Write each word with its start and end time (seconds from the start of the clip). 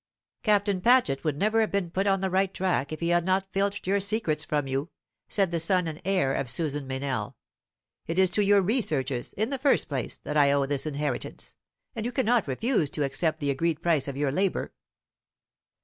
"Captain 0.41 0.81
Paget 0.81 1.23
would 1.23 1.37
never 1.37 1.61
have 1.61 1.69
been 1.71 1.91
put 1.91 2.07
on 2.07 2.21
the 2.21 2.29
right 2.31 2.55
track 2.55 2.91
if 2.91 3.01
he 3.01 3.09
had 3.09 3.23
not 3.23 3.53
filched 3.53 3.85
your 3.85 3.99
secrets 3.99 4.43
from 4.43 4.65
you," 4.65 4.89
said 5.29 5.51
the 5.51 5.59
son 5.59 5.85
and 5.85 6.01
heir 6.03 6.33
of 6.33 6.49
Susan 6.49 6.87
Meynell. 6.87 7.35
"It 8.07 8.17
is 8.17 8.31
to 8.31 8.43
your 8.43 8.63
researches, 8.63 9.31
in 9.33 9.51
the 9.51 9.59
first 9.59 9.87
place, 9.87 10.17
that 10.23 10.37
I 10.37 10.51
owe 10.53 10.65
this 10.65 10.87
inheritance; 10.87 11.55
and 11.95 12.03
you 12.03 12.11
cannot 12.11 12.47
refuse 12.47 12.89
to 12.89 13.03
accept 13.03 13.39
the 13.41 13.51
agreed 13.51 13.83
price 13.83 14.07
of 14.07 14.17
your 14.17 14.31
labour." 14.31 14.73